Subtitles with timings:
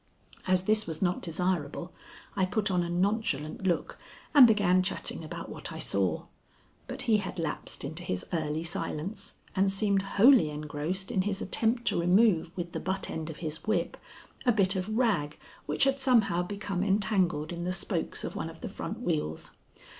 [0.47, 1.93] As this was not desirable,
[2.35, 3.99] I put on a nonchalant look
[4.33, 6.23] and began chatting about what I saw.
[6.87, 11.85] But he had lapsed into his early silence, and seemed wholly engrossed in his attempt
[11.89, 13.95] to remove with the butt end of his whip
[14.43, 15.37] a bit of rag
[15.67, 19.51] which had somehow become entangled in the spokes of one of the front wheels.